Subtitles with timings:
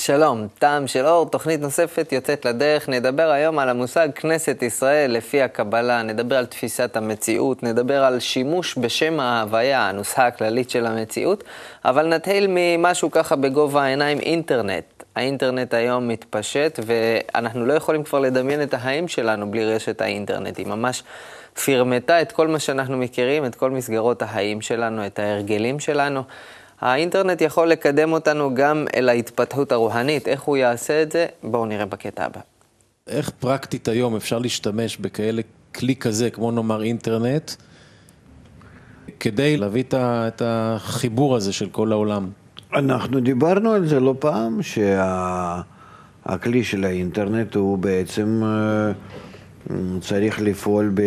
[0.00, 2.88] שלום, טעם של אור, תוכנית נוספת יוצאת לדרך.
[2.88, 8.78] נדבר היום על המושג כנסת ישראל לפי הקבלה, נדבר על תפיסת המציאות, נדבר על שימוש
[8.78, 11.44] בשם ההוויה, הנוסחה הכללית של המציאות,
[11.84, 14.84] אבל נתחיל ממשהו ככה בגובה העיניים, אינטרנט.
[15.16, 20.58] האינטרנט היום מתפשט, ואנחנו לא יכולים כבר לדמיין את החיים שלנו בלי רשת האינטרנט.
[20.58, 21.02] היא ממש
[21.64, 26.22] פירמטה את כל מה שאנחנו מכירים, את כל מסגרות החיים שלנו, את ההרגלים שלנו.
[26.80, 30.28] האינטרנט יכול לקדם אותנו גם אל ההתפתחות הרוחנית.
[30.28, 31.26] איך הוא יעשה את זה?
[31.42, 32.40] בואו נראה בקטע הבא.
[33.06, 35.42] איך פרקטית היום אפשר להשתמש בכאלה
[35.74, 37.50] כלי כזה, כמו נאמר אינטרנט,
[39.20, 42.30] כדי להביא את החיבור הזה של כל העולם?
[42.74, 48.92] אנחנו דיברנו על זה לא פעם, שהכלי של האינטרנט הוא בעצם אה,
[50.00, 51.02] צריך לפעול ב...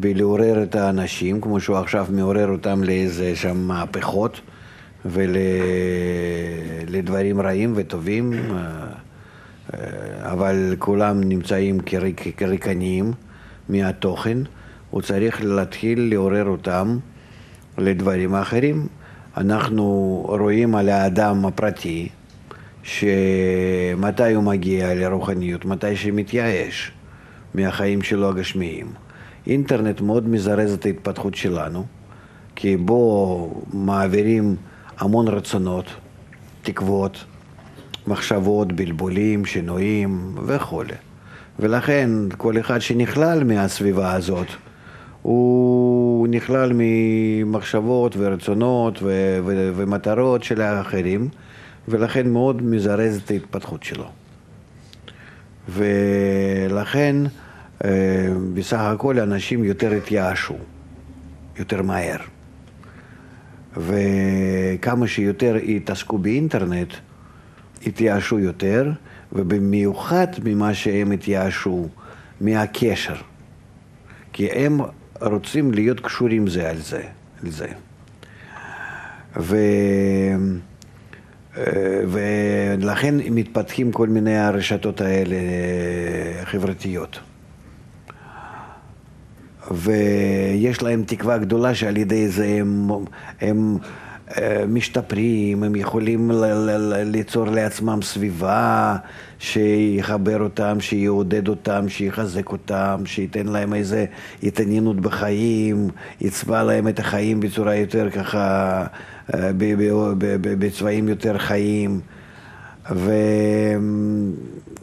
[0.00, 4.40] בלעורר את האנשים, כמו שהוא עכשיו מעורר אותם לאיזה שם מהפכות
[6.86, 8.86] ולדברים רעים וטובים, אה,
[10.32, 13.12] אבל כולם נמצאים כריק, כריקניים
[13.68, 14.38] מהתוכן,
[14.90, 16.98] הוא צריך להתחיל לעורר אותם
[17.78, 18.86] לדברים אחרים.
[19.36, 19.84] אנחנו
[20.28, 22.08] רואים על האדם הפרטי,
[22.82, 26.92] שמתי הוא מגיע לרוחניות, מתי שמתייאש
[27.54, 29.07] מהחיים שלו הגשמיים.
[29.48, 31.84] אינטרנט מאוד מזרז את ההתפתחות שלנו,
[32.56, 34.56] כי בו מעבירים
[34.98, 35.86] המון רצונות,
[36.62, 37.24] תקוות,
[38.06, 40.94] מחשבות, בלבולים, שינויים וכולי.
[41.58, 44.46] ולכן כל אחד שנכלל מהסביבה הזאת,
[45.22, 51.28] הוא נכלל ממחשבות ורצונות ו- ו- ומטרות של האחרים,
[51.88, 54.06] ולכן מאוד מזרז את ההתפתחות שלו.
[55.68, 57.16] ולכן
[58.54, 60.56] בסך הכל אנשים יותר התייאשו,
[61.58, 62.18] יותר מהר.
[63.76, 66.94] וכמה שיותר יתעסקו באינטרנט,
[67.82, 68.90] יתייאשו יותר,
[69.32, 71.88] ובמיוחד ממה שהם התייאשו,
[72.40, 73.16] מהקשר.
[74.32, 74.80] כי הם
[75.20, 77.02] רוצים להיות קשורים זה על זה.
[77.42, 77.68] על זה.
[79.36, 79.56] ו...
[81.56, 85.36] אה, ולכן מתפתחים כל מיני הרשתות האלה
[86.44, 87.20] חברתיות.
[89.70, 92.90] ויש להם תקווה גדולה שעל ידי זה הם,
[93.40, 93.78] הם
[94.36, 96.30] אה, משתפרים, הם יכולים
[97.04, 98.96] ליצור לעצמם סביבה
[99.38, 104.04] שיחבר אותם, שיעודד אותם, שיחזק אותם, שייתן להם איזה
[104.42, 105.88] התעניינות בחיים,
[106.20, 108.84] יצבע להם את החיים בצורה יותר ככה,
[109.34, 109.50] אה,
[110.40, 112.00] בצבעים יותר חיים.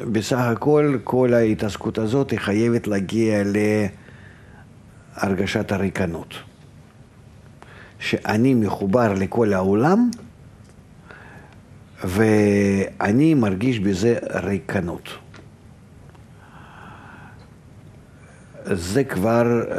[0.00, 3.56] ובסך הכל, כל ההתעסקות הזאת היא חייבת להגיע ל...
[5.18, 6.34] הרגשת הריקנות.
[7.98, 10.10] שאני מחובר לכל העולם
[12.04, 15.08] ואני מרגיש בזה ריקנות.
[18.64, 19.72] זה כבר uh,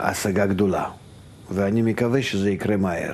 [0.00, 0.84] השגה גדולה,
[1.50, 3.12] ואני מקווה שזה יקרה מהר.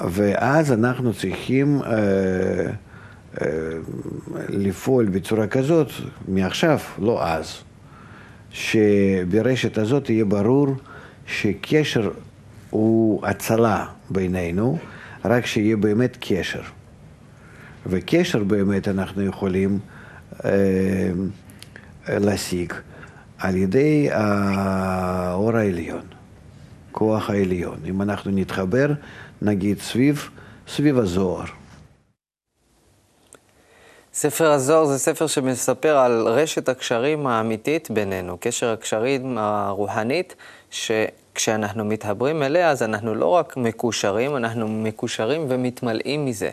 [0.00, 1.86] ואז אנחנו צריכים uh,
[3.34, 3.40] uh,
[4.48, 5.88] לפעול בצורה כזאת,
[6.28, 7.67] מעכשיו, לא אז.
[8.52, 10.68] שברשת הזאת יהיה ברור
[11.26, 12.10] שקשר
[12.70, 14.78] הוא הצלה בינינו,
[15.24, 16.62] רק שיהיה באמת קשר.
[17.86, 19.78] וקשר באמת אנחנו יכולים
[20.44, 20.50] אה,
[22.08, 22.72] להשיג
[23.38, 26.02] על ידי האור העליון,
[26.92, 27.78] כוח העליון.
[27.84, 28.92] אם אנחנו נתחבר,
[29.42, 30.28] נגיד סביב,
[30.68, 31.44] סביב הזוהר.
[34.20, 40.36] ספר הזוהר זה ספר שמספר על רשת הקשרים האמיתית בינינו, קשר הקשרים הרוחנית,
[40.70, 46.50] שכשאנחנו מתחברים אליה, אז אנחנו לא רק מקושרים, אנחנו מקושרים ומתמלאים מזה.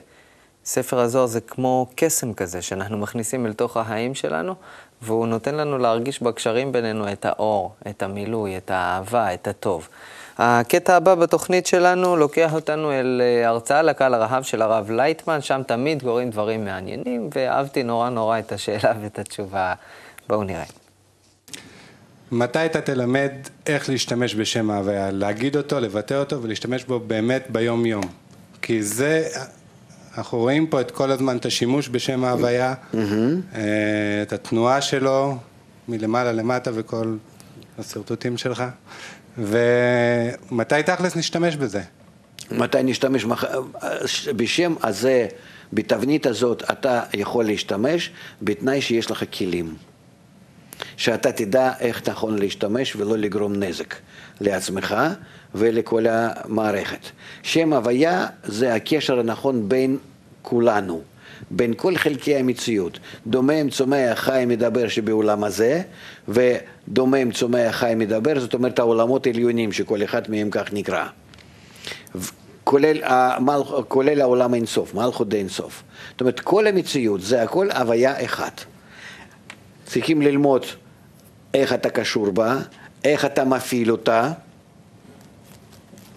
[0.65, 4.55] ספר הזוהר זה כמו קסם כזה, שאנחנו מכניסים אל תוך החיים שלנו,
[5.01, 9.87] והוא נותן לנו להרגיש בקשרים בינינו את האור, את המילוי, את האהבה, את הטוב.
[10.37, 15.61] הקטע הבא בתוכנית שלנו לוקח אותנו אל אה, הרצאה לקהל הרחב של הרב לייטמן, שם
[15.67, 19.73] תמיד קורים דברים מעניינים, ואהבתי נורא נורא את השאלה ואת התשובה.
[20.29, 20.63] בואו נראה.
[22.31, 23.31] מתי אתה תלמד
[23.67, 28.03] איך להשתמש בשם ההוויה, להגיד אותו, לבטא אותו ולהשתמש בו באמת ביום יום?
[28.61, 29.27] כי זה,
[30.17, 33.57] אנחנו רואים פה את כל הזמן את השימוש בשם ההוויה, mm-hmm.
[34.21, 35.37] את התנועה שלו
[35.87, 37.15] מלמעלה למטה וכל
[37.79, 38.63] השרטוטים שלך.
[39.37, 41.81] ומתי תכלס נשתמש בזה?
[42.51, 43.25] מתי נשתמש
[44.35, 45.27] בשם הזה,
[45.73, 48.11] בתבנית הזאת, אתה יכול להשתמש
[48.41, 49.75] בתנאי שיש לך כלים.
[50.97, 53.95] שאתה תדע איך נכון להשתמש ולא לגרום נזק
[54.41, 54.95] לעצמך
[55.55, 56.99] ולכל המערכת.
[57.43, 59.97] שם הוויה זה הקשר הנכון בין
[60.41, 61.01] כולנו,
[61.51, 62.99] בין כל חלקי המציאות.
[63.27, 65.81] דומם, צומח, חי, מדבר שבעולם הזה,
[66.27, 71.05] ודומם, צומח, חי, מדבר, זאת אומרת העולמות העליונים שכל אחד מהם כך נקרא.
[72.63, 75.83] כולל, המלכ, כולל העולם אינסוף, מלכות די אינסוף.
[76.11, 78.65] זאת אומרת, כל המציאות זה הכל הוויה אחת.
[79.85, 80.65] צריכים ללמוד
[81.53, 82.57] איך אתה קשור בה,
[83.03, 84.31] איך אתה מפעיל אותה,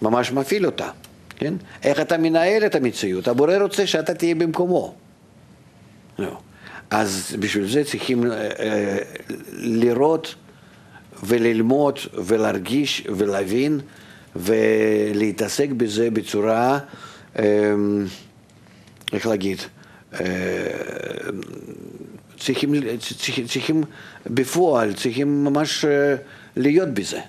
[0.01, 0.89] ממש מפעיל אותה,
[1.35, 1.53] כן?
[1.83, 3.27] איך אתה מנהל את המציאות.
[3.27, 4.95] הבורא רוצה שאתה תהיה במקומו.
[6.19, 6.37] לא.
[6.89, 8.97] אז בשביל זה צריכים אה, אה,
[9.53, 10.35] לראות
[11.23, 13.79] וללמוד ולהרגיש ולהבין
[14.35, 16.79] ולהתעסק בזה בצורה,
[17.39, 17.45] אה,
[19.13, 19.61] איך להגיד,
[20.13, 20.25] אה,
[22.39, 23.83] צריכים, צריכים, צריכים
[24.25, 25.85] בפועל, צריכים ממש
[26.55, 27.19] להיות בזה.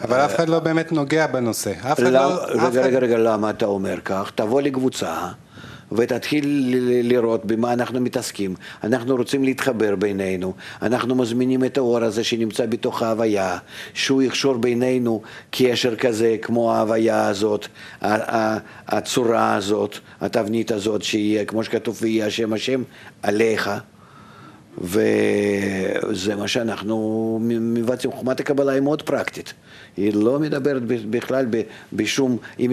[0.00, 1.72] אבל אף אחד לא באמת נוגע בנושא.
[1.92, 2.66] אף אחד לא, לא...
[2.66, 4.32] רגע, רגע, רגע, למה אתה אומר כך?
[4.34, 5.28] תבוא לקבוצה
[5.96, 8.54] ותתחיל לראות במה אנחנו מתעסקים.
[8.84, 10.52] אנחנו רוצים להתחבר בינינו,
[10.82, 13.58] אנחנו מזמינים את האור הזה שנמצא בתוך ההוויה,
[13.94, 17.66] שהוא יקשור בינינו קשר כזה כמו ההוויה הזאת,
[18.88, 22.82] הצורה הזאת, התבנית הזאת, שיהיה, כמו שכתוב, ויהיה השם השם
[23.22, 23.70] עליך.
[24.78, 28.12] וזה מה שאנחנו מבצעים.
[28.12, 29.52] חוכמת הקבלה היא מאוד פרקטית.
[29.96, 31.46] היא לא מדברת בכלל
[31.92, 32.70] בשום, היא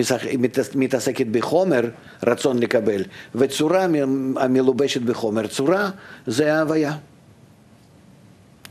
[0.75, 1.81] מתעסקת בחומר,
[2.27, 3.03] רצון לקבל,
[3.35, 3.87] וצורה
[4.35, 5.47] המלובשת בחומר.
[5.47, 5.89] צורה
[6.27, 6.97] זה ההוויה.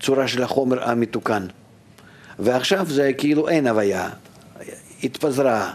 [0.00, 1.46] צורה של החומר המתוקן.
[2.38, 4.10] ועכשיו זה כאילו אין הוויה,
[5.02, 5.72] התפזרה,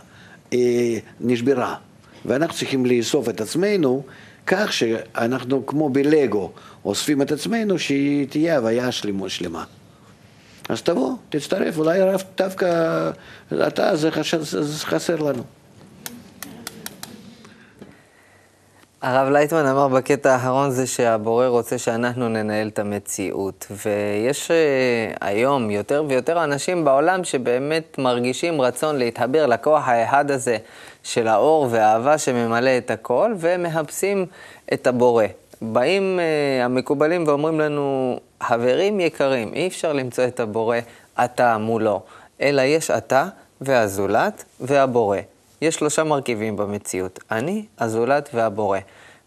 [0.53, 1.75] אה, נשברה.
[2.25, 4.03] ואנחנו צריכים לאסוף את עצמנו
[4.47, 6.51] כך שאנחנו כמו בלגו
[6.85, 9.29] אוספים את עצמנו שהיא תהיה הוויה שלמה.
[9.29, 9.63] שלמה.
[10.69, 11.99] אז תבוא, תצטרף, אולי
[12.37, 13.11] דווקא
[13.67, 14.11] אתה, זה
[14.85, 15.43] חסר לנו.
[19.03, 23.67] הרב לייטמן אמר בקטע האחרון זה שהבורא רוצה שאנחנו ננהל את המציאות.
[23.71, 30.57] ויש אה, היום יותר ויותר אנשים בעולם שבאמת מרגישים רצון להתחבר לכוח האחד הזה
[31.03, 34.25] של האור והאהבה שממלא את הכל, ומחפשים
[34.73, 35.25] את הבורא.
[35.61, 40.77] באים אה, המקובלים ואומרים לנו, חברים יקרים, אי אפשר למצוא את הבורא
[41.23, 42.01] אתה מולו,
[42.41, 43.25] אלא יש אתה
[43.61, 45.17] והזולת והבורא.
[45.63, 48.79] יש שלושה מרכיבים במציאות, אני, הזולת והבורא.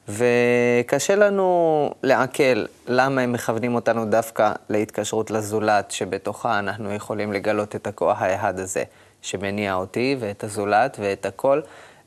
[0.08, 7.86] וקשה לנו לעכל למה הם מכוונים אותנו דווקא להתקשרות לזולת, שבתוכה אנחנו יכולים לגלות את
[7.86, 8.82] הכוח האחד הזה,
[9.22, 11.60] שמניע אותי ואת הזולת ואת הכל,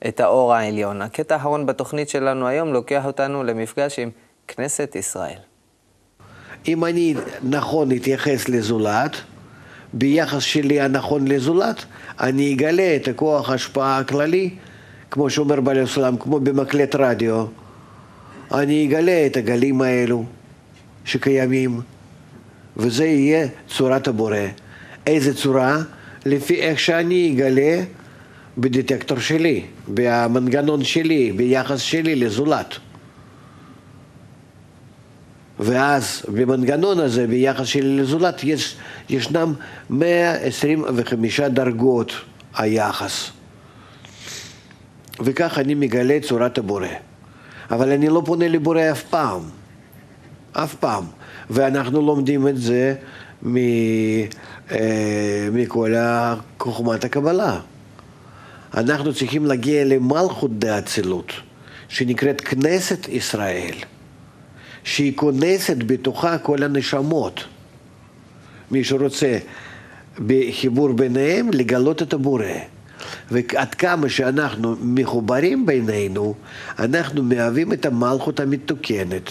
[0.07, 1.01] את האור העליון.
[1.01, 4.09] הקטע האחרון בתוכנית שלנו היום לוקח אותנו למפגש עם
[4.47, 5.39] כנסת ישראל.
[6.67, 9.11] אם אני נכון אתייחס לזולת,
[9.93, 11.85] ביחס שלי הנכון לזולת,
[12.19, 14.49] אני אגלה את הכוח ההשפעה הכללי,
[15.11, 17.45] כמו שאומר בעל הסולם, כמו במקלט רדיו.
[18.51, 20.25] אני אגלה את הגלים האלו
[21.05, 21.81] שקיימים,
[22.77, 24.37] וזה יהיה צורת הבורא.
[25.07, 25.77] איזה צורה?
[26.25, 27.81] לפי איך שאני אגלה
[28.57, 32.75] בדטקטור שלי, במנגנון שלי, ביחס שלי לזולת.
[35.59, 38.75] ואז במנגנון הזה, ביחס של לזולת, יש,
[39.09, 39.53] ישנם
[39.89, 42.11] 125 דרגות
[42.55, 43.29] היחס.
[45.19, 46.87] וכך אני מגלה את צורת הבורא.
[47.71, 49.41] אבל אני לא פונה לבורא אף פעם.
[50.53, 51.03] אף פעם.
[51.49, 52.95] ואנחנו לומדים את זה
[53.43, 53.57] מ,
[54.71, 55.93] אה, מכל
[56.59, 57.59] חוכמת הקבלה.
[58.73, 61.31] אנחנו צריכים להגיע למלכות דאצילות,
[61.89, 63.73] שנקראת כנסת ישראל.
[64.89, 67.43] שהיא כונסת בתוכה כל הנשמות.
[68.71, 69.37] מי שרוצה
[70.27, 72.45] בחיבור ביניהם, לגלות את הבורא.
[73.31, 76.35] ועד כמה שאנחנו מחוברים בינינו,
[76.79, 79.29] אנחנו מהווים את המלכות המתוקנת.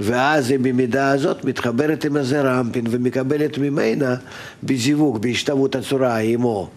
[0.00, 4.14] ואז היא במידה הזאת מתחברת עם הזר אמפין ומקבלת ממנה
[4.62, 6.70] בזיווג, בהשתוות הצורה עמו,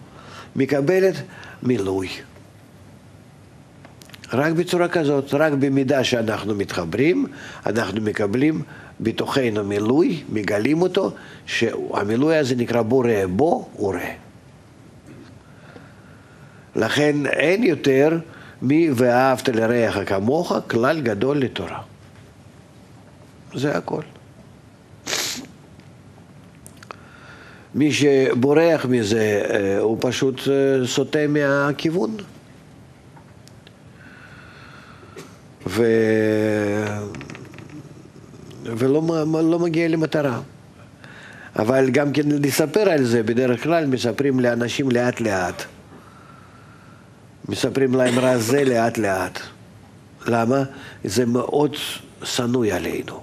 [0.56, 1.14] מקבלת
[1.62, 2.08] מילוי.
[4.32, 7.26] רק בצורה כזאת, רק במידה שאנחנו מתחברים,
[7.66, 8.62] אנחנו מקבלים
[9.00, 11.10] בתוכנו מילוי, מגלים אותו,
[11.46, 13.98] שהמילוי הזה נקרא בורא בו ורא.
[16.76, 18.18] לכן אין יותר
[18.62, 21.78] מי ואהבת לרעך כמוך, כלל גדול לתורה.
[23.54, 24.02] זה הכל.
[27.74, 32.16] מי שבורח מזה, אה, הוא פשוט אה, סוטה מהכיוון.
[38.64, 39.02] ולא
[39.50, 40.40] לא מגיע למטרה.
[41.56, 45.62] אבל גם כן לספר על זה, בדרך כלל מספרים לאנשים לאט לאט.
[47.48, 49.38] מספרים להם רע זה לאט לאט.
[50.26, 50.62] למה?
[51.04, 51.74] זה מאוד
[52.22, 53.20] שנוא עלינו.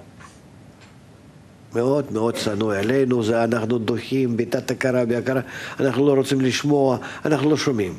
[1.74, 5.40] מאוד מאוד שנוא עלינו, זה אנחנו דוחים בתת הכרה, בהכרה,
[5.80, 7.98] אנחנו לא רוצים לשמוע, אנחנו לא שומעים.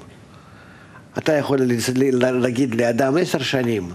[1.18, 1.60] אתה יכול
[2.22, 3.90] להגיד לאדם עשר שנים,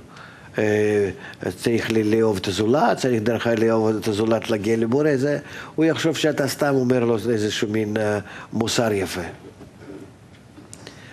[1.56, 5.38] צריך לאהוב את הזולת, צריך דרך לאהוב את הזולת להגיע למורה, זה,
[5.75, 8.18] הוא יחשוב שאתה סתם אומר לו איזשהו מין אה,
[8.52, 9.20] מוסר יפה.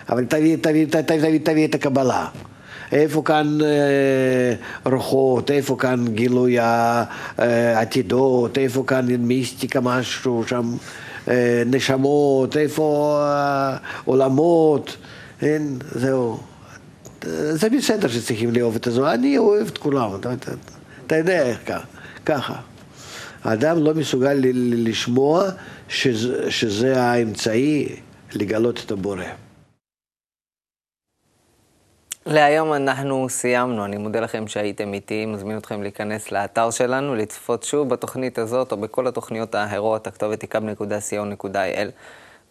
[0.08, 2.26] אבל תביא, תביא, תביא, תביא, תביא את הקבלה.
[2.92, 4.54] איפה כאן אה,
[4.92, 6.56] רוחות, איפה כאן גילוי
[7.38, 10.74] העתידות, איפה כאן מיסטיקה משהו שם,
[11.28, 14.96] אה, נשמות, איפה אה, עולמות,
[15.42, 16.51] אין, זהו.
[17.30, 20.52] זה בסדר שצריכים לאהוב את הזו, אני אוהב את כולם, אתה, אתה,
[21.06, 21.58] אתה יודע איך
[22.26, 22.54] ככה.
[23.44, 24.40] האדם לא מסוגל
[24.72, 25.44] לשמוע
[25.88, 27.96] שזה, שזה האמצעי
[28.34, 29.24] לגלות את הבורא.
[32.26, 37.88] להיום אנחנו סיימנו, אני מודה לכם שהייתם איתי, מזמין אתכם להיכנס לאתר שלנו, לצפות שוב
[37.88, 41.86] בתוכנית הזאת או בכל התוכניות האחרות, הכתובת היא.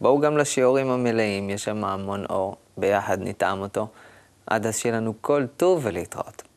[0.01, 3.87] בואו גם לשיעורים המלאים, יש שם המון אור, ביחד נטעם אותו.
[4.47, 6.50] עד אז שיהיה לנו כל טוב ולהתראות.